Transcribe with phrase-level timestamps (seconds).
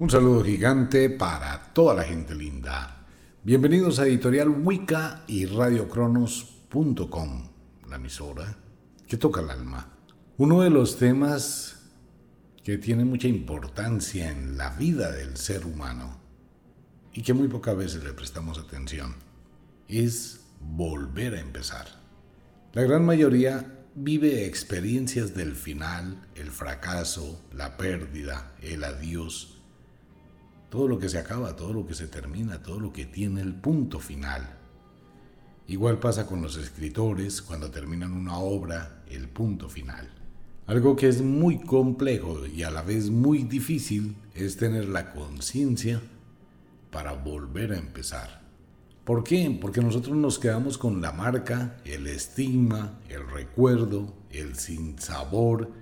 [0.00, 3.04] Un saludo gigante para toda la gente linda.
[3.44, 7.50] Bienvenidos a Editorial Wicca y radiocronos.com,
[7.86, 8.56] la emisora
[9.06, 9.92] que toca el alma.
[10.38, 11.82] Uno de los temas
[12.64, 16.18] que tiene mucha importancia en la vida del ser humano
[17.12, 19.16] y que muy pocas veces le prestamos atención
[19.86, 21.88] es volver a empezar.
[22.72, 29.59] La gran mayoría vive experiencias del final, el fracaso, la pérdida, el adiós,
[30.70, 33.54] todo lo que se acaba, todo lo que se termina, todo lo que tiene el
[33.54, 34.56] punto final.
[35.66, 40.08] Igual pasa con los escritores cuando terminan una obra, el punto final.
[40.66, 46.00] Algo que es muy complejo y a la vez muy difícil es tener la conciencia
[46.92, 48.40] para volver a empezar.
[49.04, 49.58] ¿Por qué?
[49.60, 55.72] Porque nosotros nos quedamos con la marca, el estigma, el recuerdo, el sinsabor,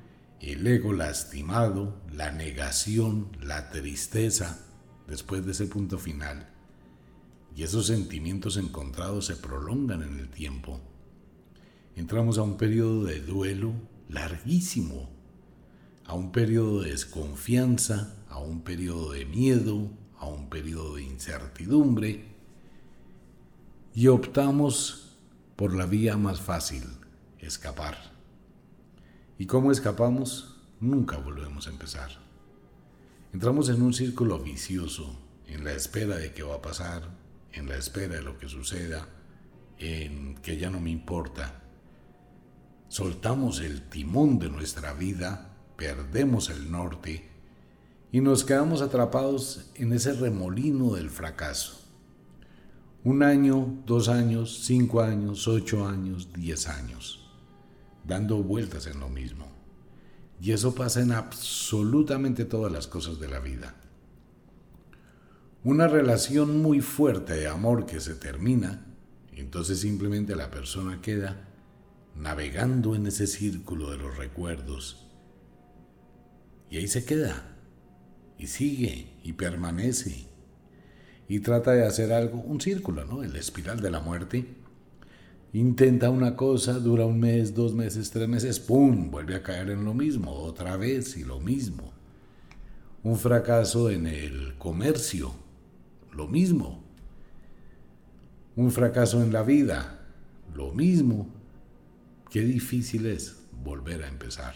[0.41, 4.68] el ego lastimado, la negación, la tristeza,
[5.09, 6.47] después de ese punto final,
[7.57, 10.81] y esos sentimientos encontrados se prolongan en el tiempo.
[11.97, 13.73] Entramos a un periodo de duelo
[14.09, 15.09] larguísimo,
[16.05, 22.37] a un periodo de desconfianza, a un periodo de miedo, a un periodo de incertidumbre,
[23.95, 25.17] y optamos
[25.57, 26.85] por la vía más fácil,
[27.41, 27.97] escapar.
[29.39, 30.57] ¿Y cómo escapamos?
[30.81, 32.28] Nunca volvemos a empezar.
[33.33, 37.03] Entramos en un círculo vicioso, en la espera de qué va a pasar,
[37.53, 39.07] en la espera de lo que suceda,
[39.79, 41.63] en que ya no me importa.
[42.89, 47.29] Soltamos el timón de nuestra vida, perdemos el norte
[48.11, 51.85] y nos quedamos atrapados en ese remolino del fracaso.
[53.05, 57.31] Un año, dos años, cinco años, ocho años, diez años,
[58.07, 59.58] dando vueltas en lo mismo.
[60.41, 63.75] Y eso pasa en absolutamente todas las cosas de la vida.
[65.65, 68.87] Una relación muy fuerte de amor que se termina,
[69.33, 71.49] entonces simplemente la persona queda
[72.15, 75.07] navegando en ese círculo de los recuerdos.
[76.71, 77.57] Y ahí se queda,
[78.39, 80.27] y sigue, y permanece,
[81.29, 83.23] y trata de hacer algo, un círculo, ¿no?
[83.23, 84.55] El espiral de la muerte,
[85.53, 89.11] Intenta una cosa, dura un mes, dos meses, tres meses, ¡pum!
[89.11, 91.91] Vuelve a caer en lo mismo, otra vez y lo mismo.
[93.03, 95.33] Un fracaso en el comercio,
[96.13, 96.85] lo mismo.
[98.57, 100.07] Un fracaso en la vida,
[100.55, 101.29] lo mismo.
[102.31, 104.55] Qué difícil es volver a empezar.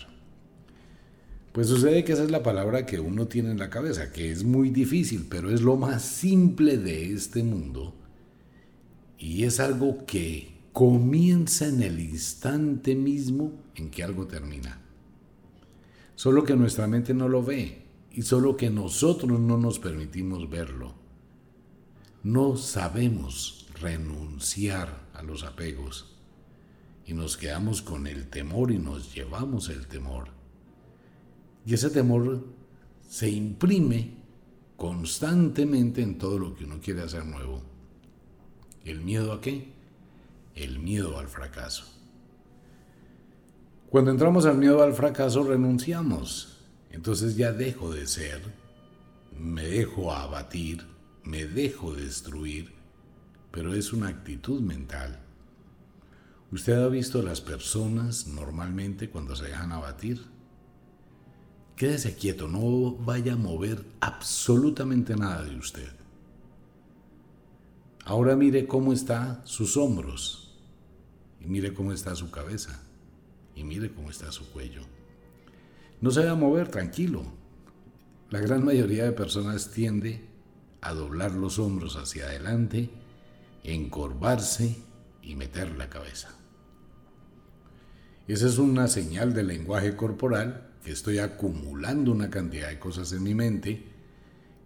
[1.53, 4.45] Pues sucede que esa es la palabra que uno tiene en la cabeza, que es
[4.45, 7.95] muy difícil, pero es lo más simple de este mundo.
[9.19, 14.81] Y es algo que comienza en el instante mismo en que algo termina.
[16.15, 20.95] Solo que nuestra mente no lo ve y solo que nosotros no nos permitimos verlo.
[22.23, 26.17] No sabemos renunciar a los apegos
[27.05, 30.29] y nos quedamos con el temor y nos llevamos el temor.
[31.67, 32.47] Y ese temor
[33.09, 34.15] se imprime
[34.77, 37.63] constantemente en todo lo que uno quiere hacer nuevo.
[38.85, 39.82] ¿El miedo a qué?
[40.55, 41.85] El miedo al fracaso.
[43.89, 46.59] Cuando entramos al miedo al fracaso renunciamos.
[46.91, 48.43] Entonces ya dejo de ser,
[49.39, 50.87] me dejo abatir,
[51.25, 52.73] me dejo destruir,
[53.51, 55.21] pero es una actitud mental.
[56.51, 60.23] ¿Usted ha visto a las personas normalmente cuando se dejan abatir?
[61.77, 66.02] Quédese quieto, no vaya a mover absolutamente nada de usted.
[68.05, 70.43] Ahora mire cómo están sus hombros,
[71.45, 72.81] y mire cómo está su cabeza.
[73.55, 74.83] Y mire cómo está su cuello.
[76.01, 77.23] No se va a mover, tranquilo.
[78.31, 80.25] La gran mayoría de personas tiende
[80.81, 82.91] a doblar los hombros hacia adelante,
[83.63, 84.77] encorvarse
[85.23, 86.31] y meter la cabeza.
[88.27, 93.23] Esa es una señal del lenguaje corporal que estoy acumulando una cantidad de cosas en
[93.23, 93.85] mi mente,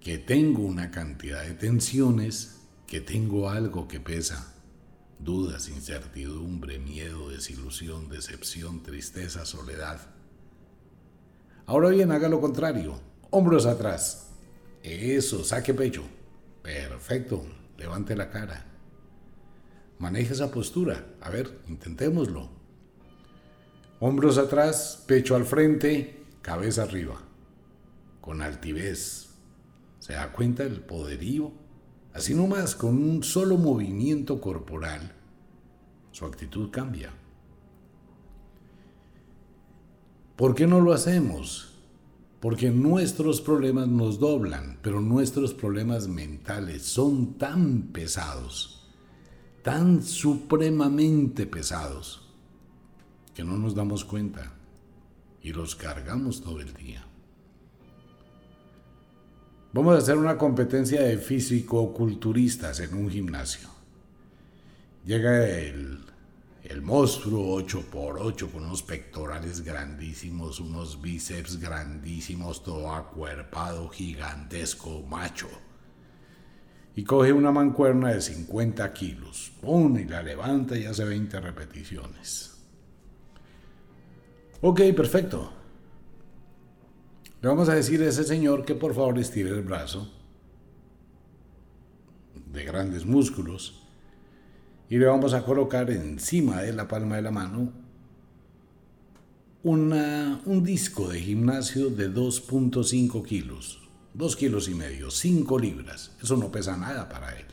[0.01, 2.56] que tengo una cantidad de tensiones,
[2.87, 4.53] que tengo algo que pesa
[5.19, 10.01] dudas, incertidumbre, miedo, desilusión, decepción, tristeza, soledad.
[11.67, 13.01] Ahora bien, haga lo contrario.
[13.31, 14.29] Hombros atrás.
[14.83, 16.05] Eso, saque pecho.
[16.63, 17.45] Perfecto.
[17.77, 18.65] Levante la cara.
[19.99, 21.05] Maneje esa postura.
[21.21, 22.49] A ver, intentémoslo.
[23.99, 27.21] Hombros atrás, pecho al frente, cabeza arriba.
[28.21, 29.31] Con altivez.
[29.99, 31.66] ¿Se da cuenta del poderío?
[32.17, 35.13] Así nomás, con un solo movimiento corporal,
[36.13, 37.13] su actitud cambia.
[40.35, 41.75] ¿Por qué no lo hacemos?
[42.41, 48.89] Porque nuestros problemas nos doblan, pero nuestros problemas mentales son tan pesados,
[49.63, 52.31] tan supremamente pesados,
[53.35, 54.55] que no nos damos cuenta
[55.43, 57.06] y los cargamos todo el día.
[59.77, 63.69] Vamos a hacer una competencia de físico-culturistas en un gimnasio.
[65.05, 65.99] Llega el,
[66.65, 75.51] el monstruo 8x8 con unos pectorales grandísimos, unos bíceps grandísimos, todo acuerpado, gigantesco, macho.
[76.95, 82.57] Y coge una mancuerna de 50 kilos, pone y la levanta y hace 20 repeticiones.
[84.63, 85.56] Ok, perfecto.
[87.43, 90.11] Le vamos a decir a ese señor que por favor estire el brazo
[92.53, 93.83] de grandes músculos
[94.89, 97.73] y le vamos a colocar encima de la palma de la mano
[99.63, 103.81] un disco de gimnasio de 2.5 kilos,
[104.15, 106.13] 2 kilos y medio, 5 libras.
[106.23, 107.47] Eso no pesa nada para él.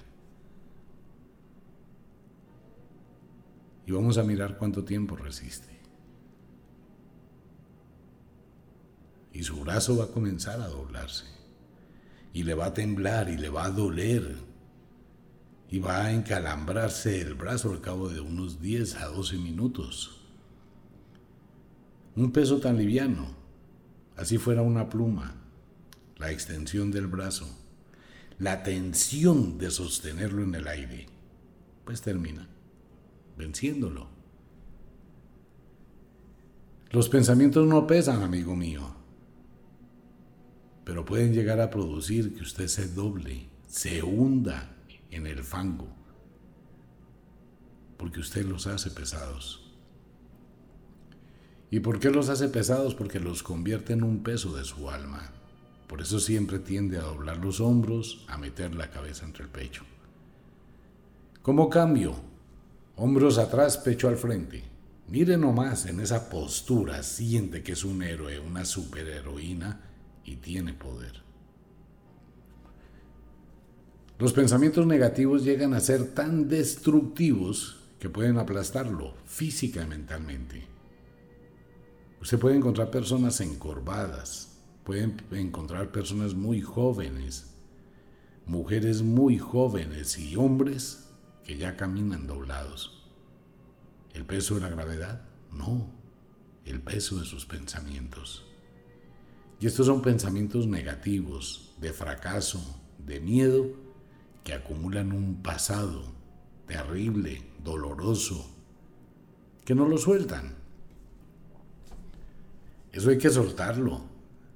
[3.87, 5.72] Y vamos a mirar cuánto tiempo resiste.
[9.33, 11.25] Y su brazo va a comenzar a doblarse
[12.33, 14.35] y le va a temblar y le va a doler
[15.69, 20.21] y va a encalambrarse el brazo al cabo de unos 10 a 12 minutos.
[22.15, 23.35] Un peso tan liviano,
[24.15, 25.35] así fuera una pluma,
[26.17, 27.47] la extensión del brazo,
[28.37, 31.07] la tensión de sostenerlo en el aire,
[31.85, 32.47] pues termina
[33.35, 34.09] venciéndolo.
[36.91, 39.02] Los pensamientos no pesan, amigo mío
[40.83, 44.75] pero pueden llegar a producir que usted se doble, se hunda
[45.11, 45.87] en el fango,
[47.97, 49.71] porque usted los hace pesados.
[51.71, 52.93] ¿Y por qué los hace pesados?
[52.93, 55.31] Porque los convierte en un peso de su alma.
[55.87, 59.83] Por eso siempre tiende a doblar los hombros, a meter la cabeza entre el pecho.
[61.41, 62.15] ¿Cómo cambio?
[62.95, 64.63] Hombros atrás, pecho al frente.
[65.07, 69.92] Mire nomás en esa postura, siente que es un héroe, una superheroína
[70.25, 71.21] y tiene poder.
[74.19, 80.67] Los pensamientos negativos llegan a ser tan destructivos que pueden aplastarlo física y mentalmente.
[82.21, 87.53] Usted puede encontrar personas encorvadas, puede encontrar personas muy jóvenes,
[88.45, 91.09] mujeres muy jóvenes y hombres
[91.43, 93.03] que ya caminan doblados.
[94.13, 95.23] ¿El peso de la gravedad?
[95.51, 95.89] No,
[96.65, 98.45] el peso de sus pensamientos.
[99.63, 103.65] Y estos son pensamientos negativos, de fracaso, de miedo,
[104.43, 106.03] que acumulan un pasado
[106.67, 108.45] terrible, doloroso,
[109.63, 110.53] que no lo sueltan.
[112.91, 114.01] Eso hay que soltarlo.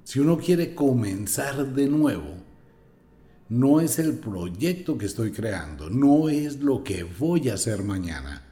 [0.03, 2.43] Si uno quiere comenzar de nuevo,
[3.47, 8.43] no es el proyecto que estoy creando, no es lo que voy a hacer mañana,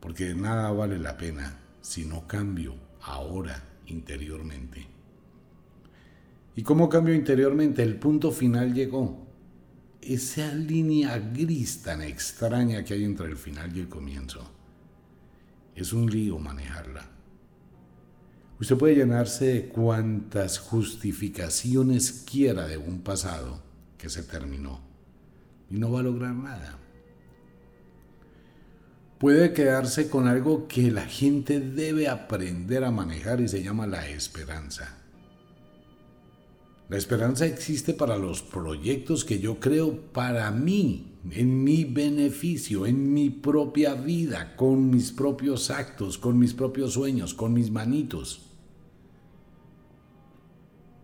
[0.00, 4.99] porque nada vale la pena si no cambio ahora interiormente.
[6.56, 7.82] ¿Y cómo cambió interiormente?
[7.82, 9.26] El punto final llegó.
[10.00, 14.50] Esa línea gris tan extraña que hay entre el final y el comienzo.
[15.74, 17.08] Es un lío manejarla.
[18.60, 23.62] Usted puede llenarse de cuantas justificaciones quiera de un pasado
[23.96, 24.80] que se terminó
[25.70, 26.78] y no va a lograr nada.
[29.18, 34.08] Puede quedarse con algo que la gente debe aprender a manejar y se llama la
[34.08, 34.99] esperanza.
[36.90, 43.14] La esperanza existe para los proyectos que yo creo para mí, en mi beneficio, en
[43.14, 48.50] mi propia vida, con mis propios actos, con mis propios sueños, con mis manitos.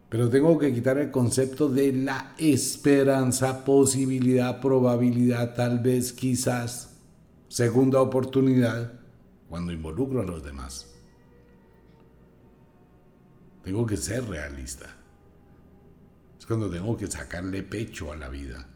[0.08, 6.96] Pero tengo que quitar el concepto de la esperanza, posibilidad, probabilidad, tal vez, quizás,
[7.46, 8.92] segunda oportunidad,
[9.48, 10.92] cuando involucro a los demás.
[13.62, 14.95] Tengo que ser realista
[16.46, 18.68] cuando tengo que sacarle pecho a la vida.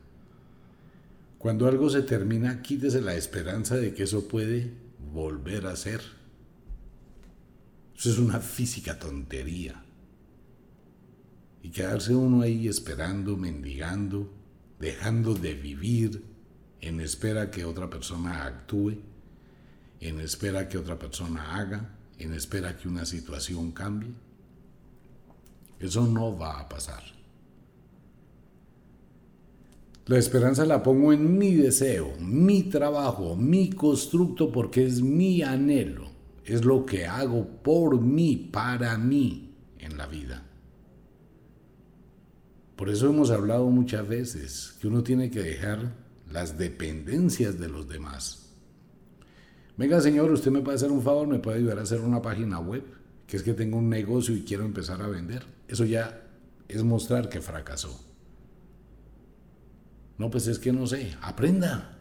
[1.38, 4.72] Cuando algo se termina, quítese la esperanza de que eso puede
[5.12, 6.02] volver a ser.
[7.96, 9.82] Eso es una física tontería.
[11.62, 14.30] Y quedarse uno ahí esperando, mendigando,
[14.78, 16.24] dejando de vivir
[16.80, 18.98] en espera que otra persona actúe,
[20.00, 24.12] en espera que otra persona haga, en espera que una situación cambie.
[25.78, 27.19] Eso no va a pasar.
[30.06, 36.10] La esperanza la pongo en mi deseo, mi trabajo, mi constructo, porque es mi anhelo,
[36.44, 40.46] es lo que hago por mí, para mí en la vida.
[42.76, 45.94] Por eso hemos hablado muchas veces que uno tiene que dejar
[46.32, 48.54] las dependencias de los demás.
[49.76, 52.58] Venga, señor, usted me puede hacer un favor, me puede ayudar a hacer una página
[52.58, 52.82] web,
[53.26, 55.44] que es que tengo un negocio y quiero empezar a vender.
[55.68, 56.22] Eso ya
[56.68, 58.09] es mostrar que fracasó.
[60.20, 61.96] No, pues es que no sé, aprenda.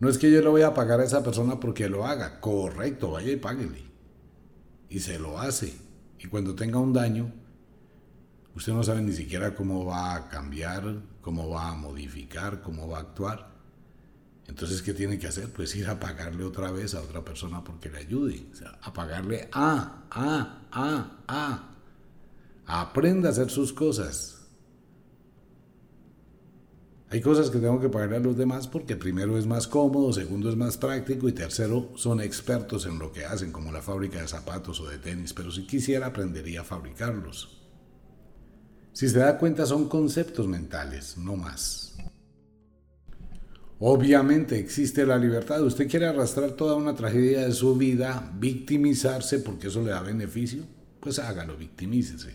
[0.00, 2.40] No es que yo le voy a pagar a esa persona porque lo haga.
[2.40, 3.84] Correcto, vaya y páguele.
[4.88, 5.78] Y se lo hace.
[6.18, 7.32] Y cuando tenga un daño,
[8.56, 12.98] usted no sabe ni siquiera cómo va a cambiar, cómo va a modificar, cómo va
[12.98, 13.54] a actuar.
[14.48, 15.52] Entonces, ¿qué tiene que hacer?
[15.52, 18.44] Pues ir a pagarle otra vez a otra persona porque le ayude.
[18.52, 21.70] O sea, a pagarle a, a, a, a.
[22.66, 24.35] Aprenda a hacer sus cosas.
[27.08, 30.50] Hay cosas que tengo que pagarle a los demás porque primero es más cómodo, segundo
[30.50, 34.26] es más práctico y tercero son expertos en lo que hacen, como la fábrica de
[34.26, 37.62] zapatos o de tenis, pero si quisiera aprendería a fabricarlos.
[38.92, 41.96] Si se da cuenta son conceptos mentales, no más.
[43.78, 45.62] Obviamente existe la libertad.
[45.62, 50.64] Usted quiere arrastrar toda una tragedia de su vida, victimizarse porque eso le da beneficio,
[50.98, 52.34] pues hágalo, victimícese.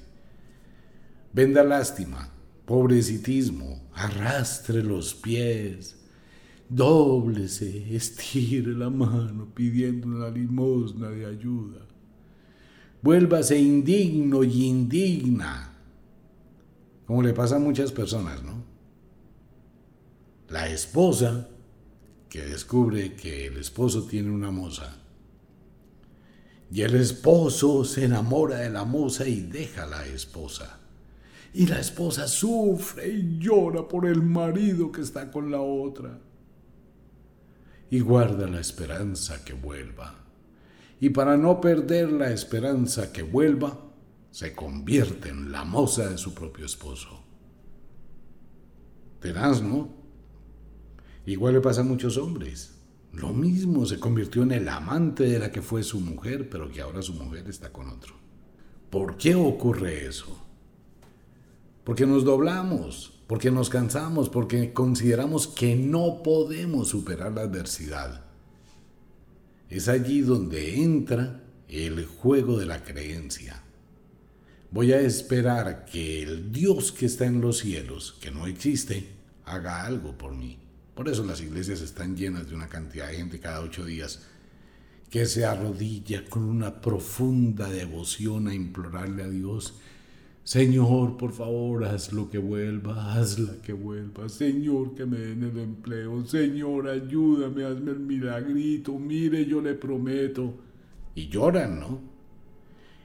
[1.33, 2.29] Venda lástima,
[2.71, 5.97] pobrecitismo, arrastre los pies,
[6.69, 11.85] dóblese, estire la mano pidiendo una limosna de ayuda.
[13.01, 15.73] Vuélvase indigno y indigna,
[17.05, 18.63] como le pasa a muchas personas, ¿no?
[20.47, 21.49] La esposa
[22.29, 24.95] que descubre que el esposo tiene una moza.
[26.71, 30.80] Y el esposo se enamora de la moza y deja a la esposa.
[31.53, 36.20] Y la esposa sufre y llora por el marido que está con la otra.
[37.89, 40.15] Y guarda la esperanza que vuelva.
[41.00, 43.77] Y para no perder la esperanza que vuelva,
[44.29, 47.22] se convierte en la moza de su propio esposo.
[49.20, 49.89] Tenaz, ¿no?
[51.25, 52.77] Igual le pasa a muchos hombres.
[53.13, 56.81] Lo mismo se convirtió en el amante de la que fue su mujer, pero que
[56.81, 58.15] ahora su mujer está con otro.
[58.89, 60.50] ¿Por qué ocurre eso?
[61.83, 68.25] Porque nos doblamos, porque nos cansamos, porque consideramos que no podemos superar la adversidad.
[69.69, 73.63] Es allí donde entra el juego de la creencia.
[74.69, 79.07] Voy a esperar que el Dios que está en los cielos, que no existe,
[79.45, 80.57] haga algo por mí.
[80.95, 84.21] Por eso las iglesias están llenas de una cantidad de gente cada ocho días
[85.09, 89.73] que se arrodilla con una profunda devoción a implorarle a Dios
[90.43, 94.27] Señor, por favor, haz lo que vuelva, hazla que vuelva.
[94.27, 96.25] Señor, que me den el empleo.
[96.25, 98.98] Señor, ayúdame, hazme el milagrito.
[98.98, 100.55] Mire, yo le prometo.
[101.13, 102.01] Y lloran, ¿no?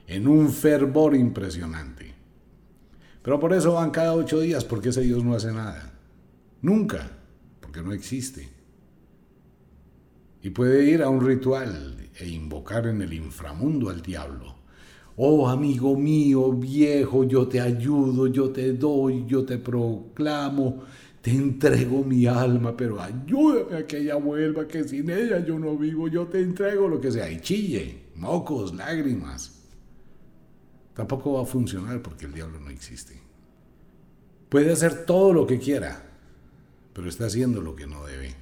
[0.07, 2.15] En un fervor impresionante.
[3.21, 5.93] Pero por eso van cada ocho días, porque ese Dios no hace nada.
[6.61, 7.11] Nunca,
[7.61, 8.49] porque no existe.
[10.41, 14.56] Y puede ir a un ritual e invocar en el inframundo al diablo
[15.19, 20.83] Oh amigo mío, viejo, yo te ayudo, yo te doy, yo te proclamo,
[21.23, 25.75] te entrego mi alma, pero ayúdame a que ella vuelva, que sin ella yo no
[25.75, 29.59] vivo, yo te entrego lo que sea, y chille, mocos, lágrimas.
[30.93, 33.19] Tampoco va a funcionar porque el diablo no existe.
[34.49, 36.11] Puede hacer todo lo que quiera,
[36.93, 38.35] pero está haciendo lo que no debe.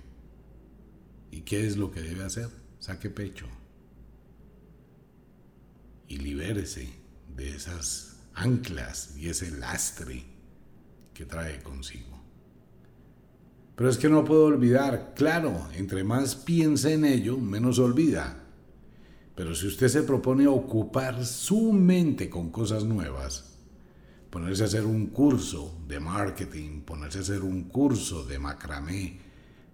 [1.31, 2.49] ¿Y qué es lo que debe hacer?
[2.79, 3.47] Saque pecho
[6.07, 6.89] y libérese
[7.35, 10.23] de esas anclas y ese lastre
[11.13, 12.21] que trae consigo.
[13.75, 18.41] Pero es que no puedo olvidar, claro, entre más piensa en ello, menos olvida.
[19.35, 23.57] Pero si usted se propone ocupar su mente con cosas nuevas,
[24.29, 29.19] ponerse a hacer un curso de marketing, ponerse a hacer un curso de macramé,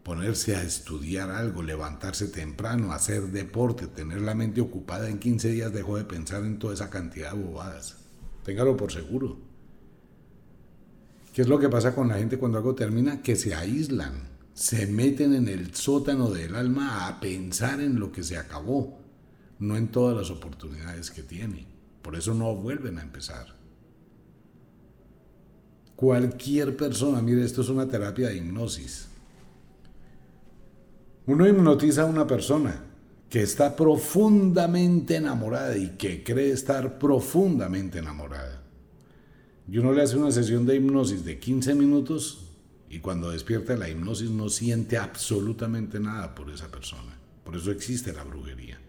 [0.03, 5.73] ponerse a estudiar algo, levantarse temprano, hacer deporte, tener la mente ocupada, en 15 días
[5.73, 7.97] dejó de pensar en toda esa cantidad de bobadas.
[8.43, 9.37] Téngalo por seguro.
[11.33, 13.21] ¿Qué es lo que pasa con la gente cuando algo termina?
[13.21, 14.13] Que se aíslan,
[14.53, 18.99] se meten en el sótano del alma a pensar en lo que se acabó,
[19.59, 21.67] no en todas las oportunidades que tiene.
[22.01, 23.55] Por eso no vuelven a empezar.
[25.95, 29.10] Cualquier persona, mire, esto es una terapia de hipnosis
[31.27, 32.83] uno hipnotiza a una persona
[33.29, 38.61] que está profundamente enamorada y que cree estar profundamente enamorada.
[39.69, 42.49] Y uno le hace una sesión de hipnosis de 15 minutos
[42.89, 47.17] y cuando despierta la hipnosis no siente absolutamente nada por esa persona.
[47.45, 48.79] Por eso existe la brujería.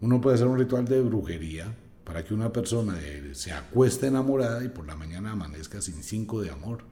[0.00, 1.72] Uno puede hacer un ritual de brujería
[2.02, 2.98] para que una persona
[3.34, 6.82] se acueste enamorada y por la mañana amanezca sin cinco de amor.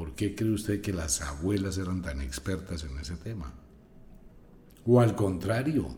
[0.00, 3.52] ¿Por qué cree usted que las abuelas eran tan expertas en ese tema?
[4.86, 5.94] O al contrario,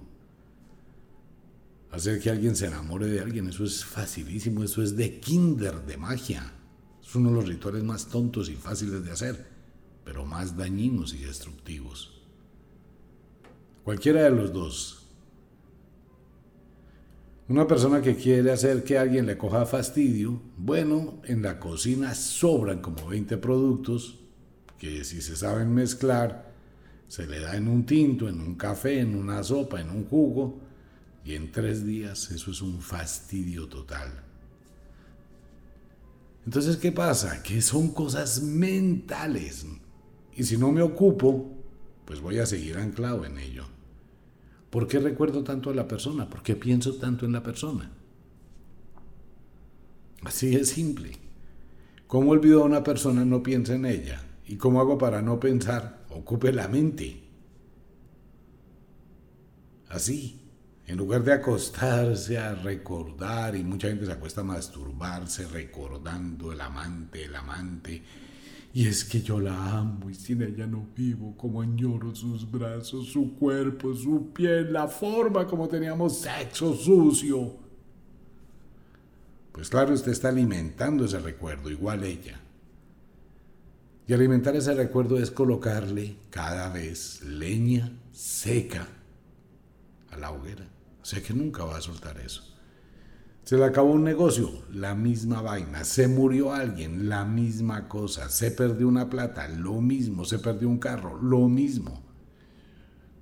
[1.93, 5.99] hacer que alguien se enamore de alguien, eso es facilísimo, eso es de kinder, de
[5.99, 6.53] magia.
[7.01, 9.47] Es uno de los rituales más tontos y fáciles de hacer,
[10.05, 12.25] pero más dañinos y destructivos.
[13.85, 15.02] Cualquiera de los dos
[17.49, 22.81] una persona que quiere hacer que alguien le coja fastidio, bueno, en la cocina sobran
[22.81, 24.21] como 20 productos
[24.79, 26.53] que si se saben mezclar,
[27.07, 30.61] se le da en un tinto, en un café, en una sopa, en un jugo,
[31.25, 34.11] y en tres días eso es un fastidio total.
[36.45, 37.43] Entonces, ¿qué pasa?
[37.43, 39.65] Que son cosas mentales.
[40.35, 41.49] Y si no me ocupo,
[42.05, 43.67] pues voy a seguir anclado en ello.
[44.73, 46.31] ¿Por qué recuerdo tanto a la persona?
[46.31, 47.91] ¿Por qué pienso tanto en la persona?
[50.25, 51.13] Así es simple.
[52.07, 54.25] ¿Cómo olvido a una persona no piensa en ella?
[54.47, 56.07] ¿Y cómo hago para no pensar?
[56.09, 57.23] Ocupe la mente.
[59.91, 60.41] Así.
[60.87, 66.63] En lugar de acostarse a recordar, y mucha gente se acuesta a masturbarse recordando el
[66.63, 68.03] amante, el amante,
[68.75, 73.09] y es que yo la amo y sin ella no vivo, como añoro sus brazos,
[73.09, 77.55] su cuerpo, su piel, la forma como teníamos sexo sucio.
[79.53, 82.41] Pues claro, usted está alimentando ese recuerdo, igual ella.
[84.07, 88.89] Y alimentar ese recuerdo es colocarle cada vez leña seca
[90.11, 90.67] a la hoguera.
[91.03, 92.52] O sea que nunca va a soltar eso.
[93.45, 95.85] Se le acabó un negocio, la misma vaina.
[95.85, 98.29] Se murió alguien, la misma cosa.
[98.29, 100.25] Se perdió una plata, lo mismo.
[100.25, 102.03] Se perdió un carro, lo mismo.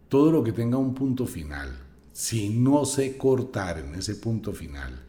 [0.09, 1.71] Todo lo que tenga un punto final,
[2.13, 5.01] si no sé cortar en ese punto final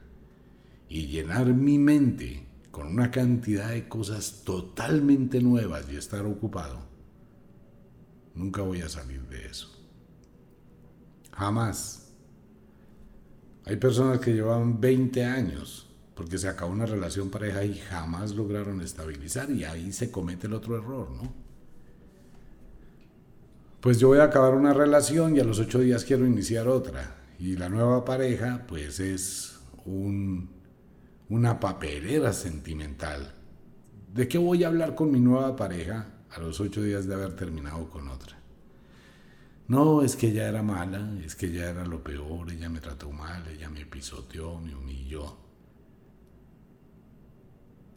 [0.87, 6.79] y llenar mi mente con una cantidad de cosas totalmente nuevas y estar ocupado,
[8.33, 9.69] nunca voy a salir de eso.
[11.31, 12.00] Jamás.
[13.71, 18.81] Hay personas que llevan 20 años porque se acabó una relación pareja y jamás lograron
[18.81, 21.33] estabilizar y ahí se comete el otro error, ¿no?
[23.79, 27.15] Pues yo voy a acabar una relación y a los ocho días quiero iniciar otra.
[27.39, 30.49] Y la nueva pareja pues es un,
[31.29, 33.33] una papelera sentimental.
[34.13, 37.37] ¿De qué voy a hablar con mi nueva pareja a los ocho días de haber
[37.37, 38.40] terminado con otra?
[39.71, 43.09] No, es que ella era mala, es que ella era lo peor, ella me trató
[43.09, 45.37] mal, ella me pisoteó, me humilló.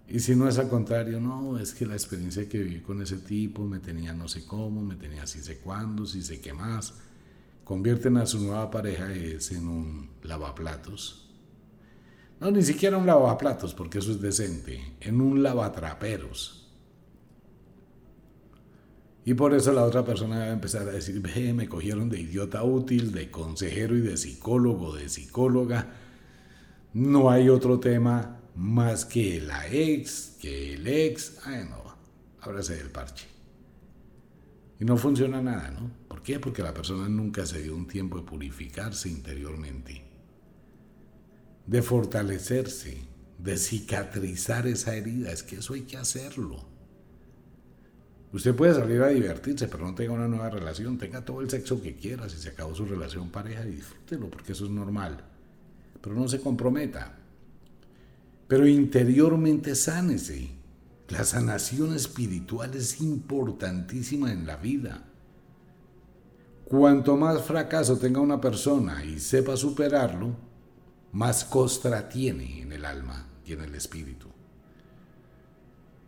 [0.07, 3.17] Y si no es al contrario, no, es que la experiencia que viví con ese
[3.17, 6.95] tipo me tenía no sé cómo, me tenía así sé cuándo, si sé qué más.
[7.65, 11.29] Convierten a su nueva pareja en un lavaplatos.
[12.39, 16.64] No, ni siquiera un lavaplatos, porque eso es decente, en un lavatraperos.
[19.27, 22.21] Y por eso la otra persona va a empezar a decir, ve, me cogieron de
[22.21, 25.89] idiota útil, de consejero y de psicólogo, de psicóloga.
[26.93, 31.39] No hay otro tema más que la ex, que el ex.
[31.45, 31.83] Ay, no,
[32.43, 33.27] ábrase del parche.
[34.79, 35.91] Y no funciona nada, ¿no?
[36.07, 36.39] ¿Por qué?
[36.39, 40.03] Porque la persona nunca se dio un tiempo de purificarse interiormente,
[41.67, 42.99] de fortalecerse,
[43.39, 45.33] de cicatrizar esa herida.
[45.33, 46.74] Es que eso hay que hacerlo.
[48.35, 50.99] Usted puede salir a divertirse, pero no tenga una nueva relación.
[50.99, 52.29] Tenga todo el sexo que quiera.
[52.29, 55.25] Si se acabó su relación pareja, disfrútelo, porque eso es normal.
[56.01, 57.15] Pero no se comprometa.
[58.49, 60.51] Pero interiormente sánese.
[61.11, 65.05] La sanación espiritual es importantísima en la vida.
[66.65, 70.35] Cuanto más fracaso tenga una persona y sepa superarlo,
[71.13, 74.34] más costra tiene en el alma y en el espíritu.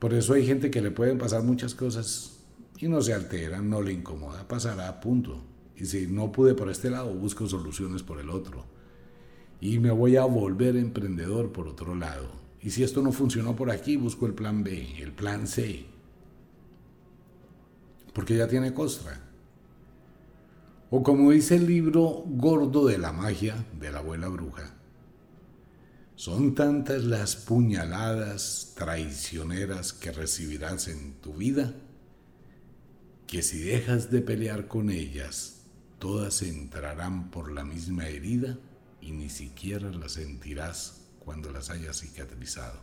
[0.06, 2.38] Por eso hay gente que le pueden pasar muchas cosas
[2.78, 5.42] y no se altera, no le incomoda, pasará, punto.
[5.76, 8.66] Y si no pude por este lado, busco soluciones por el otro.
[9.60, 12.28] Y me voy a volver emprendedor por otro lado.
[12.62, 15.86] Y si esto no funcionó por aquí, busco el plan B, el plan C.
[18.12, 19.20] Porque ya tiene costra.
[20.88, 24.72] O como dice el libro gordo de la magia de la abuela bruja,
[26.16, 31.74] son tantas las puñaladas traicioneras que recibirás en tu vida
[33.26, 35.62] que si dejas de pelear con ellas,
[35.98, 38.58] todas entrarán por la misma herida
[39.00, 42.80] y ni siquiera las sentirás cuando las hayas cicatrizado.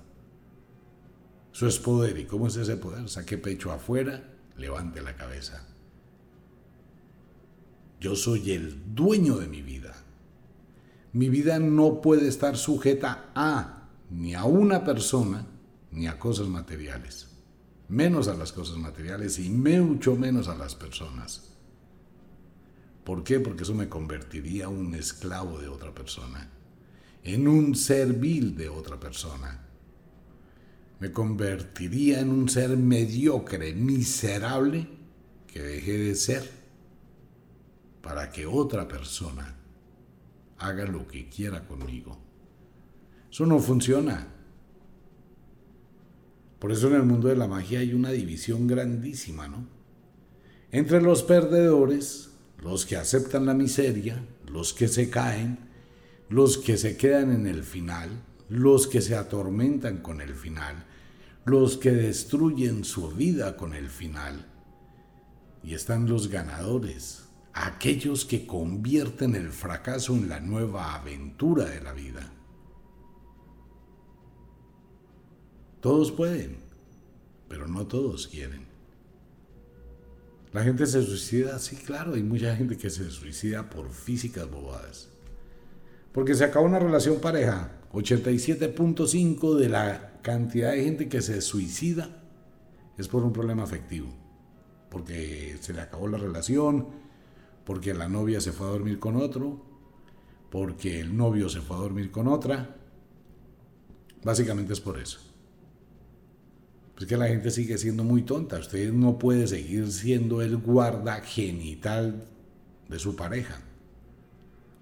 [1.53, 2.17] Eso es poder.
[2.19, 3.09] ¿Y cómo es ese poder?
[3.09, 4.23] Saque pecho afuera,
[4.57, 5.65] levante la cabeza.
[7.99, 9.95] Yo soy el dueño de mi vida.
[11.13, 15.45] Mi vida no puede estar sujeta a ni a una persona
[15.91, 17.27] ni a cosas materiales.
[17.87, 21.51] Menos a las cosas materiales y mucho menos a las personas.
[23.03, 23.39] ¿Por qué?
[23.39, 26.49] Porque eso me convertiría en un esclavo de otra persona,
[27.23, 29.67] en un servil de otra persona.
[30.99, 34.87] Me convertiría en un ser mediocre, miserable,
[35.45, 36.49] que dejé de ser
[38.01, 39.62] para que otra persona
[40.57, 42.17] haga lo que quiera conmigo.
[43.31, 44.27] Eso no funciona.
[46.59, 49.67] Por eso en el mundo de la magia hay una división grandísima, ¿no?
[50.71, 52.29] Entre los perdedores,
[52.61, 55.59] los que aceptan la miseria, los que se caen,
[56.29, 58.09] los que se quedan en el final,
[58.49, 60.85] los que se atormentan con el final,
[61.45, 64.45] los que destruyen su vida con el final.
[65.63, 67.22] Y están los ganadores,
[67.53, 72.31] aquellos que convierten el fracaso en la nueva aventura de la vida.
[75.79, 76.57] Todos pueden,
[77.47, 78.65] pero no todos quieren.
[80.51, 85.09] La gente se suicida, sí, claro, hay mucha gente que se suicida por físicas bobadas.
[86.11, 92.23] Porque se acaba una relación pareja, 87.5 de la cantidad de gente que se suicida
[92.97, 94.07] es por un problema afectivo.
[94.89, 97.02] Porque se le acabó la relación,
[97.65, 99.61] porque la novia se fue a dormir con otro,
[100.49, 102.75] porque el novio se fue a dormir con otra.
[104.23, 105.19] Básicamente es por eso.
[106.99, 108.59] Es que la gente sigue siendo muy tonta.
[108.59, 112.27] Usted no puede seguir siendo el guarda genital
[112.87, 113.59] de su pareja.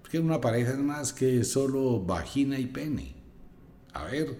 [0.02, 3.14] Porque una pareja es más que solo vagina y pene.
[3.94, 4.36] A ver,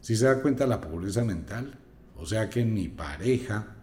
[0.00, 1.78] si se da cuenta la pobreza mental.
[2.16, 3.76] O sea que mi pareja,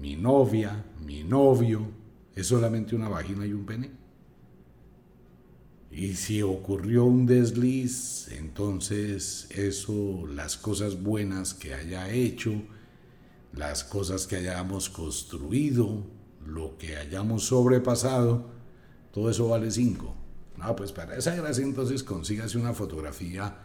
[0.00, 1.86] mi novia, mi novio,
[2.34, 3.90] es solamente una vagina y un pene.
[5.90, 12.52] Y si ocurrió un desliz, entonces eso, las cosas buenas que haya hecho,
[13.52, 16.04] las cosas que hayamos construido,
[16.44, 18.50] lo que hayamos sobrepasado,
[19.12, 20.16] todo eso vale 5.
[20.56, 23.56] No, pues para esa gracia entonces consígase una fotografía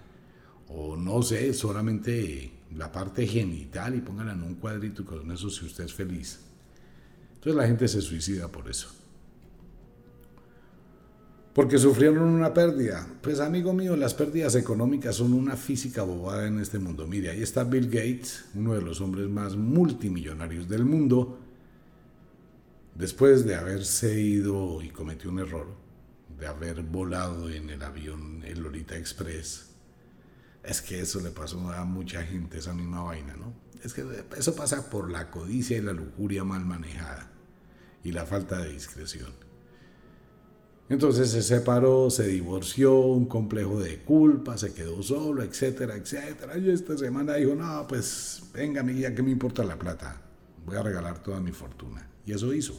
[0.68, 5.50] o no sé, solamente la parte genital y póngala en un cuadrito y con eso
[5.50, 6.49] si usted es feliz.
[7.40, 8.90] Entonces la gente se suicida por eso.
[11.54, 13.08] Porque sufrieron una pérdida.
[13.22, 17.08] Pues amigo mío, las pérdidas económicas son una física bobada en este mundo.
[17.08, 21.40] Mire, ahí está Bill Gates, uno de los hombres más multimillonarios del mundo,
[22.94, 25.68] después de haberse ido y cometió un error,
[26.38, 29.69] de haber volado en el avión, el Lolita Express.
[30.70, 33.56] Es que eso le pasó a mucha gente, esa misma vaina, ¿no?
[33.84, 34.06] Es que
[34.38, 37.32] eso pasa por la codicia y la lujuria mal manejada
[38.04, 39.32] y la falta de discreción.
[40.88, 46.56] Entonces se separó, se divorció, un complejo de culpa, se quedó solo, etcétera, etcétera.
[46.60, 50.22] Y esta semana dijo, no, pues venga, ya que me importa la plata?
[50.68, 52.08] Voy a regalar toda mi fortuna.
[52.28, 52.76] Y eso hizo.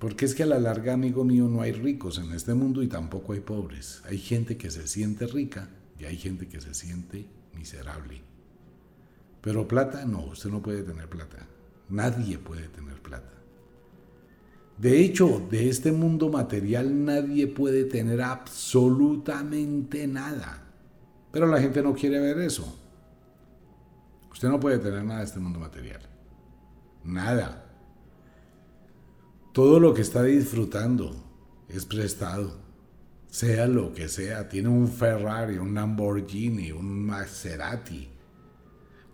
[0.00, 2.88] Porque es que a la larga, amigo mío, no hay ricos en este mundo y
[2.88, 4.02] tampoco hay pobres.
[4.06, 8.22] Hay gente que se siente rica y hay gente que se siente miserable.
[9.42, 11.46] Pero plata, no, usted no puede tener plata.
[11.90, 13.34] Nadie puede tener plata.
[14.78, 20.62] De hecho, de este mundo material nadie puede tener absolutamente nada.
[21.30, 22.74] Pero la gente no quiere ver eso.
[24.32, 26.00] Usted no puede tener nada de este mundo material.
[27.04, 27.69] Nada.
[29.52, 31.14] Todo lo que está disfrutando
[31.68, 32.58] es prestado.
[33.28, 34.48] Sea lo que sea.
[34.48, 38.08] Tiene un Ferrari, un Lamborghini, un Maserati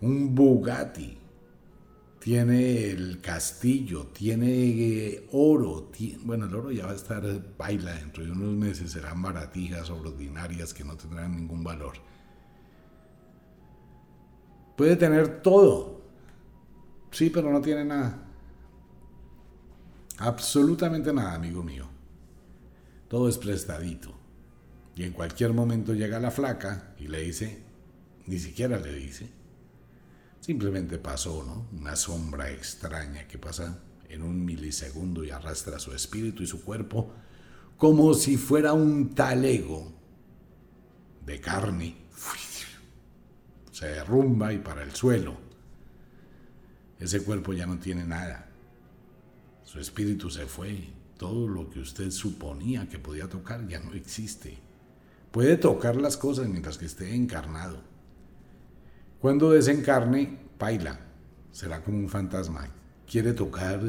[0.01, 1.17] un Bugatti,
[2.19, 5.91] tiene el castillo, tiene eh, oro,
[6.23, 7.23] bueno, el oro ya va a estar
[7.57, 11.95] baila dentro de unos meses, serán baratijas ordinarias que no tendrán ningún valor.
[14.75, 16.01] Puede tener todo,
[17.11, 18.26] sí, pero no tiene nada.
[20.17, 21.87] Absolutamente nada, amigo mío.
[23.07, 24.13] Todo es prestadito.
[24.95, 27.61] Y en cualquier momento llega la flaca y le dice,
[28.25, 29.29] ni siquiera le dice,
[30.47, 31.67] Simplemente pasó, ¿no?
[31.77, 37.11] Una sombra extraña que pasa en un milisegundo y arrastra su espíritu y su cuerpo
[37.75, 39.91] como si fuera un talego
[41.25, 41.97] de carne.
[43.73, 45.37] Se derrumba y para el suelo.
[46.97, 48.46] Ese cuerpo ya no tiene nada.
[49.67, 50.89] Su espíritu se fue.
[51.17, 54.57] Todo lo que usted suponía que podía tocar ya no existe.
[55.31, 57.81] Puede tocar las cosas mientras que esté encarnado
[59.19, 60.99] cuando desencarne, baila,
[61.51, 62.67] será como un fantasma.
[63.09, 63.81] Quiere tocar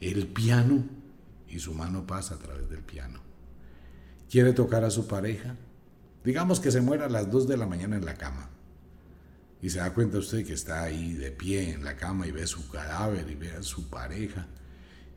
[0.00, 0.84] el piano,
[1.48, 3.20] y su mano pasa a través del piano.
[4.30, 5.56] ¿Quiere tocar a su pareja?
[6.22, 8.48] Digamos que se muera a las 2 de la mañana en la cama.
[9.60, 12.46] Y se da cuenta usted que está ahí de pie en la cama y ve
[12.46, 14.46] su cadáver y ve a su pareja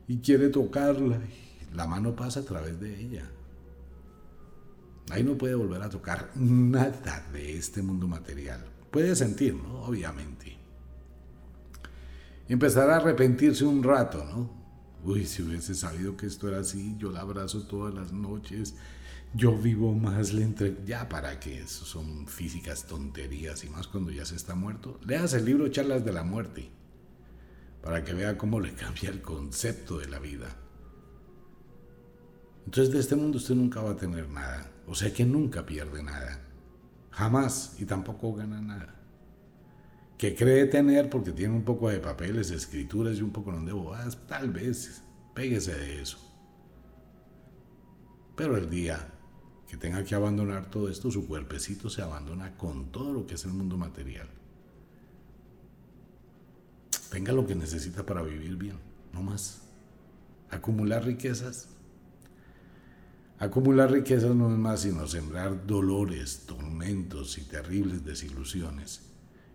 [0.08, 1.20] y quiere tocarla.
[1.74, 3.30] La mano pasa a través de ella.
[5.10, 8.64] Ahí no puede volver a tocar nada de este mundo material.
[8.90, 9.82] Puede sentir, ¿no?
[9.82, 10.56] Obviamente.
[12.48, 14.50] Empezará a arrepentirse un rato, ¿no?
[15.04, 18.74] Uy, si hubiese sabido que esto era así, yo la abrazo todas las noches,
[19.34, 20.64] yo vivo más lento.
[20.86, 21.60] Ya, ¿para qué?
[21.60, 24.98] Eso son físicas tonterías y más cuando ya se está muerto.
[25.06, 26.77] Leas el libro Charlas de la Muerte
[27.88, 30.54] para que vea cómo le cambia el concepto de la vida.
[32.66, 34.70] Entonces de este mundo usted nunca va a tener nada.
[34.86, 36.38] O sea que nunca pierde nada.
[37.10, 37.76] Jamás.
[37.78, 38.94] Y tampoco gana nada.
[40.18, 44.18] Que cree tener porque tiene un poco de papeles, escrituras y un poco de bobadas.
[44.26, 45.02] Tal vez.
[45.34, 46.18] Péguese de eso.
[48.36, 48.98] Pero el día
[49.66, 53.46] que tenga que abandonar todo esto, su cuerpecito se abandona con todo lo que es
[53.46, 54.28] el mundo material.
[57.10, 58.76] Tenga lo que necesita para vivir bien,
[59.12, 59.62] no más.
[60.50, 61.68] Acumular riquezas.
[63.38, 69.02] Acumular riquezas no es más sino sembrar dolores, tormentos y terribles desilusiones.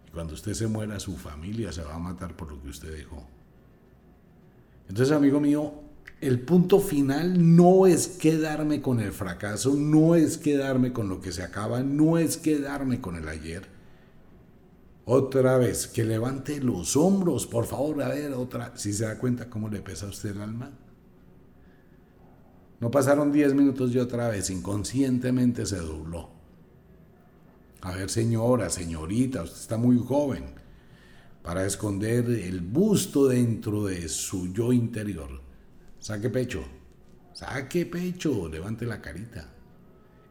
[0.07, 2.91] Y cuando usted se muera, su familia se va a matar por lo que usted
[2.95, 3.27] dejó.
[4.87, 5.73] Entonces, amigo mío,
[6.21, 11.31] el punto final no es quedarme con el fracaso, no es quedarme con lo que
[11.31, 13.72] se acaba, no es quedarme con el ayer.
[15.05, 18.71] Otra vez, que levante los hombros, por favor, a ver, otra.
[18.77, 20.71] Si se da cuenta cómo le pesa a usted el alma.
[22.79, 26.29] No pasaron 10 minutos y otra vez, inconscientemente se dobló.
[27.81, 30.45] A ver, señora, señorita, usted está muy joven
[31.41, 35.41] para esconder el busto dentro de su yo interior.
[35.99, 36.63] Saque pecho,
[37.33, 39.49] saque pecho, levante la carita.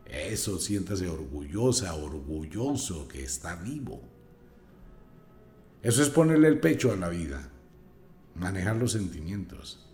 [0.07, 4.12] Eso, siéntase orgullosa, orgulloso que está vivo.
[5.83, 7.51] Eso es ponerle el pecho a la vida,
[8.37, 9.85] manejar los sentimientos,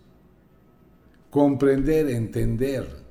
[1.31, 3.03] comprender, entender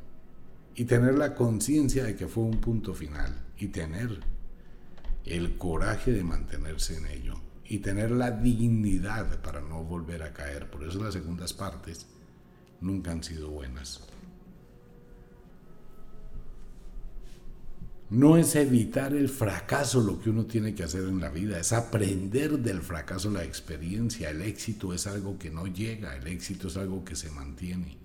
[0.77, 4.21] y tener la conciencia de que fue un punto final y tener
[5.25, 10.71] el coraje de mantenerse en ello y tener la dignidad para no volver a caer.
[10.71, 12.07] Por eso las segundas partes
[12.81, 14.01] nunca han sido buenas.
[18.11, 21.75] No es evitar el fracaso lo que uno tiene que hacer en la vida, es
[21.75, 24.31] aprender del fracaso la experiencia.
[24.31, 27.99] El éxito es algo que no llega, el éxito es algo que se mantiene.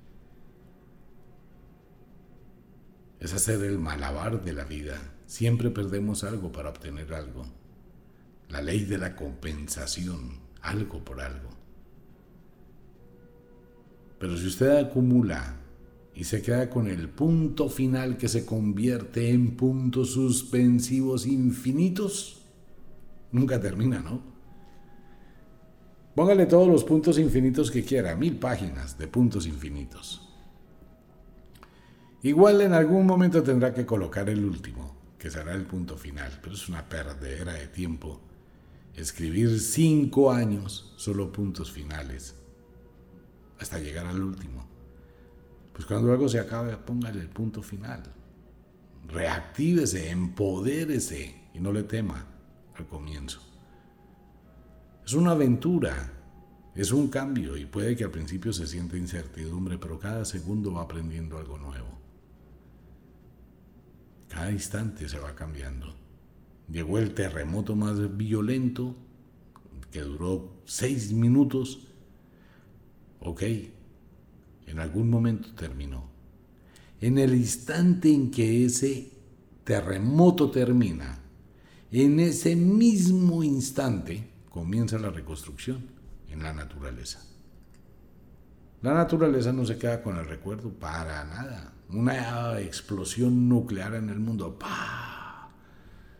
[3.21, 4.99] Es hacer el malabar de la vida.
[5.25, 7.45] Siempre perdemos algo para obtener algo.
[8.49, 11.49] La ley de la compensación, algo por algo.
[14.19, 15.62] Pero si usted acumula
[16.15, 22.43] y se queda con el punto final que se convierte en puntos suspensivos infinitos,
[23.31, 24.21] nunca termina, ¿no?
[26.15, 30.29] Póngale todos los puntos infinitos que quiera, mil páginas de puntos infinitos.
[32.21, 36.53] Igual en algún momento tendrá que colocar el último, que será el punto final, pero
[36.53, 38.21] es una perdedera de tiempo.
[38.95, 42.35] Escribir cinco años, solo puntos finales,
[43.59, 44.72] hasta llegar al último.
[45.73, 48.03] Pues cuando algo se acabe, póngale el punto final.
[49.07, 52.25] Reactívese, empodérese y no le tema
[52.75, 53.41] al comienzo.
[55.05, 56.11] Es una aventura,
[56.75, 60.83] es un cambio y puede que al principio se sienta incertidumbre, pero cada segundo va
[60.83, 61.99] aprendiendo algo nuevo.
[64.29, 65.93] Cada instante se va cambiando.
[66.69, 68.95] Llegó el terremoto más violento,
[69.91, 71.87] que duró seis minutos.
[73.19, 73.43] Ok,
[74.67, 76.09] en algún momento terminó.
[77.01, 79.11] En el instante en que ese
[79.63, 81.19] terremoto termina,
[81.91, 85.85] en ese mismo instante comienza la reconstrucción
[86.29, 87.21] en la naturaleza.
[88.81, 91.73] La naturaleza no se queda con el recuerdo para nada.
[91.89, 94.57] Una explosión nuclear en el mundo.
[94.59, 95.49] ¡pah!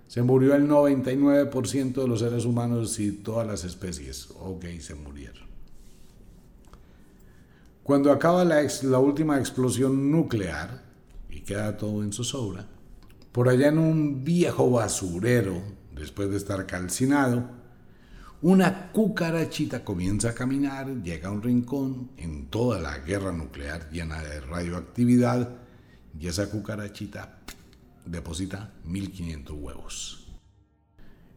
[0.08, 4.30] Se murió el 99% de los seres humanos y todas las especies.
[4.40, 5.53] Ok, se murieron.
[7.84, 10.84] Cuando acaba la, última explosión nuclear
[11.30, 12.66] y queda todo en zozobra,
[13.34, 15.62] por allá en un viejo basurero,
[15.94, 17.50] después de estar calcinado,
[18.42, 24.24] una cucarachita comienza a caminar, llega a un rincón en toda la guerra nuclear llena
[24.24, 25.50] de radioactividad
[26.18, 27.40] y esa cucarachita
[28.06, 30.32] deposita 1500 huevos.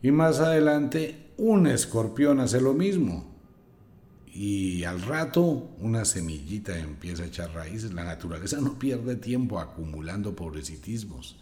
[0.00, 3.35] Y más adelante un escorpión hace lo mismo
[4.38, 7.94] y al rato una semillita empieza a echar raíces.
[7.94, 11.38] La naturaleza no pierde tiempo acumulando pobrecitismos.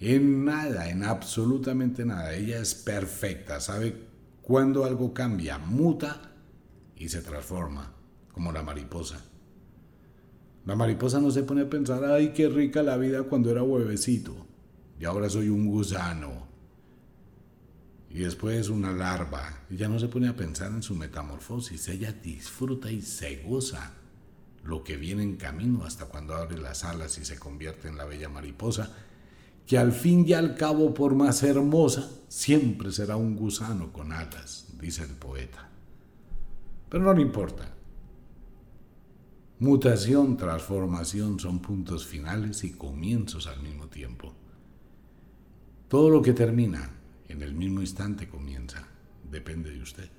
[0.00, 2.34] En nada, en absolutamente nada.
[2.34, 3.94] Ella es perfecta, sabe
[4.42, 6.32] cuándo algo cambia, muta
[6.96, 7.92] y se transforma,
[8.32, 9.24] como la mariposa.
[10.66, 14.34] La mariposa no se pone a pensar, ay, qué rica la vida cuando era huevecito,
[14.98, 16.39] y ahora soy un gusano
[18.10, 19.60] y después una larva.
[19.70, 23.94] Ella no se pone a pensar en su metamorfosis, ella disfruta y se goza
[24.64, 28.04] lo que viene en camino hasta cuando abre las alas y se convierte en la
[28.04, 28.90] bella mariposa,
[29.66, 34.66] que al fin y al cabo, por más hermosa, siempre será un gusano con alas,
[34.80, 35.68] dice el poeta.
[36.88, 37.72] Pero no le importa.
[39.60, 44.32] Mutación, transformación son puntos finales y comienzos al mismo tiempo.
[45.88, 46.99] Todo lo que termina
[47.30, 48.86] en el mismo instante comienza.
[49.30, 50.10] Depende de usted.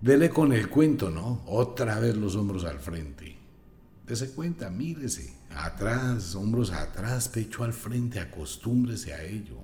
[0.00, 1.44] Dele con el cuento, ¿no?
[1.46, 3.36] Otra vez los hombros al frente.
[4.06, 5.36] Dese cuenta, mírese.
[5.50, 9.58] Atrás, hombros atrás, pecho al frente, acostúmbrese a ello.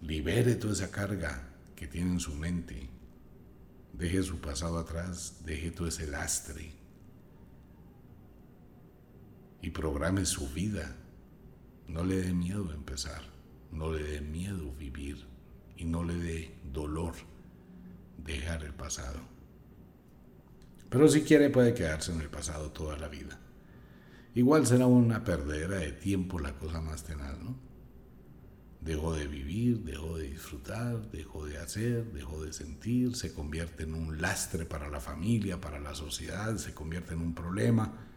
[0.00, 2.88] Libere toda esa carga que tiene en su mente.
[3.92, 6.72] Deje su pasado atrás, deje todo ese lastre.
[9.60, 10.96] Y programe su vida.
[11.86, 13.37] No le dé miedo empezar
[13.72, 15.26] no le dé miedo vivir
[15.76, 17.14] y no le dé dolor
[18.16, 19.20] dejar el pasado.
[20.90, 23.38] Pero si quiere puede quedarse en el pasado toda la vida.
[24.34, 27.56] Igual será una perdedera de tiempo la cosa más tenaz, ¿no?
[28.80, 33.94] Dejó de vivir, dejó de disfrutar, dejó de hacer, dejó de sentir, se convierte en
[33.94, 38.07] un lastre para la familia, para la sociedad, se convierte en un problema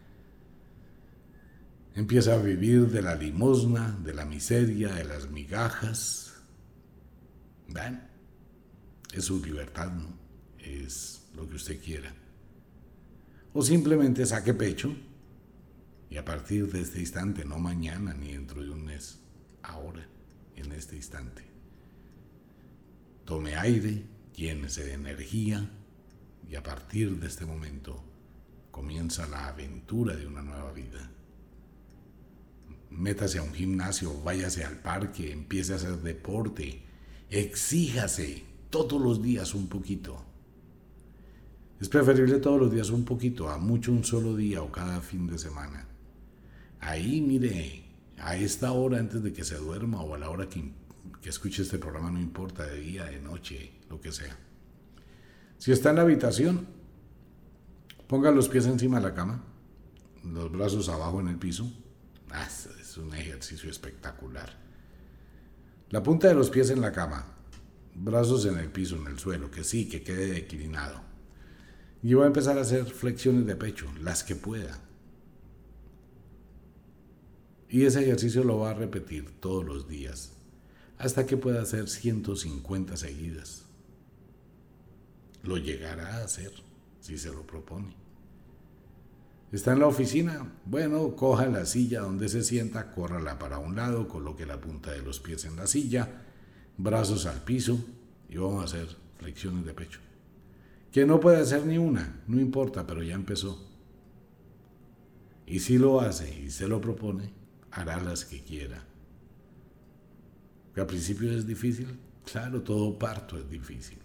[1.94, 6.32] Empieza a vivir de la limosna, de la miseria, de las migajas.
[7.68, 8.00] ¿Ven?
[9.12, 10.16] Es su libertad, ¿no?
[10.58, 12.14] Es lo que usted quiera.
[13.52, 14.94] O simplemente saque pecho
[16.08, 19.20] y a partir de este instante, no mañana ni dentro de un mes,
[19.62, 20.06] ahora,
[20.56, 21.42] en este instante.
[23.26, 24.02] Tome aire,
[24.34, 25.70] llénese de energía
[26.48, 28.02] y a partir de este momento
[28.70, 31.10] comienza la aventura de una nueva vida
[32.96, 36.82] métase a un gimnasio, váyase al parque, empiece a hacer deporte,
[37.30, 40.24] exíjase todos los días un poquito.
[41.80, 45.26] Es preferible todos los días un poquito, a mucho un solo día o cada fin
[45.26, 45.88] de semana.
[46.80, 47.84] Ahí, mire,
[48.18, 50.72] a esta hora antes de que se duerma o a la hora que,
[51.20, 54.36] que escuche este programa, no importa, de día, de noche, lo que sea.
[55.58, 56.66] Si está en la habitación,
[58.06, 59.44] ponga los pies encima de la cama,
[60.24, 61.70] los brazos abajo en el piso.
[62.92, 64.54] Es un ejercicio espectacular.
[65.88, 67.24] La punta de los pies en la cama,
[67.94, 71.00] brazos en el piso, en el suelo, que sí, que quede declinado.
[72.02, 74.78] Y voy a empezar a hacer flexiones de pecho, las que pueda.
[77.70, 80.34] Y ese ejercicio lo va a repetir todos los días,
[80.98, 83.64] hasta que pueda hacer 150 seguidas.
[85.42, 86.52] Lo llegará a hacer
[87.00, 88.01] si se lo propone.
[89.52, 90.50] ¿Está en la oficina?
[90.64, 95.02] Bueno, coja la silla donde se sienta, córrala para un lado, coloque la punta de
[95.02, 96.08] los pies en la silla,
[96.78, 97.78] brazos al piso
[98.30, 98.88] y vamos a hacer
[99.18, 100.00] flexiones de pecho.
[100.90, 103.62] Que no puede hacer ni una, no importa, pero ya empezó.
[105.46, 107.30] Y si lo hace y se lo propone,
[107.72, 108.82] hará las que quiera.
[110.74, 113.98] Que al principio es difícil, claro, todo parto es difícil.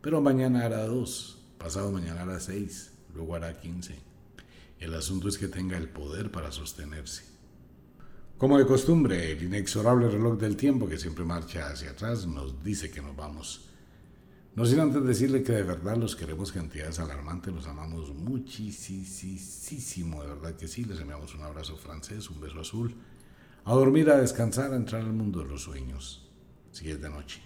[0.00, 3.98] Pero mañana hará dos, pasado mañana hará seis luego hará 15.
[4.78, 7.24] El asunto es que tenga el poder para sostenerse.
[8.36, 12.90] Como de costumbre, el inexorable reloj del tiempo que siempre marcha hacia atrás nos dice
[12.90, 13.68] que nos vamos.
[14.56, 20.28] No sin antes decirle que de verdad los queremos cantidades alarmantes, los amamos muchísimo, de
[20.28, 22.96] verdad que sí, les enviamos un abrazo francés, un beso azul,
[23.64, 26.28] a dormir, a descansar, a entrar al mundo de los sueños,
[26.72, 27.40] si es de noche.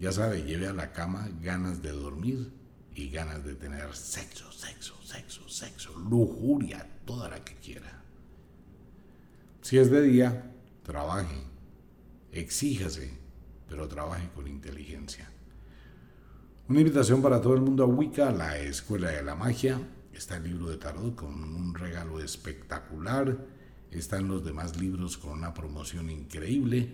[0.00, 2.50] Ya sabe, lleve a la cama ganas de dormir
[2.94, 8.02] y ganas de tener sexo, sexo, sexo, sexo, lujuria, toda la que quiera.
[9.62, 11.42] Si es de día, trabaje,
[12.32, 13.18] exíjase,
[13.68, 15.30] pero trabaje con inteligencia.
[16.68, 19.80] Una invitación para todo el mundo a Wicca, la Escuela de la Magia.
[20.12, 23.36] Está el libro de tarot con un regalo espectacular.
[23.90, 26.90] Están los demás libros con una promoción increíble.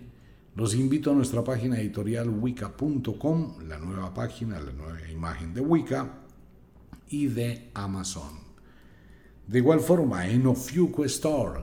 [0.53, 6.23] Los invito a nuestra página editorial wicca.com, la nueva página, la nueva imagen de Wicca
[7.07, 8.37] y de Amazon.
[9.47, 11.61] De igual forma, en Ofiuco Store,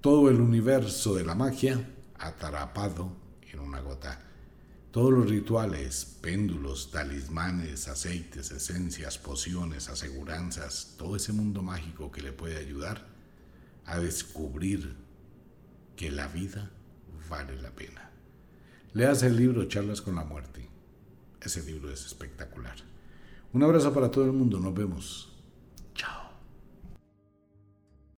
[0.00, 3.12] todo el universo de la magia atrapado
[3.52, 4.24] en una gota.
[4.90, 12.32] todos los rituales, péndulos, talismanes, aceites, esencias, pociones, aseguranzas, todo ese mundo mágico que le
[12.32, 13.06] puede ayudar
[13.84, 15.07] a descubrir
[15.98, 16.70] que la vida
[17.28, 18.08] vale la pena.
[18.94, 20.68] Leas el libro Charlas con la Muerte.
[21.42, 22.76] Ese libro es espectacular.
[23.52, 24.60] Un abrazo para todo el mundo.
[24.60, 25.27] Nos vemos